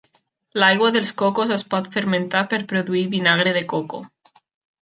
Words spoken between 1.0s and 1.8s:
cocos es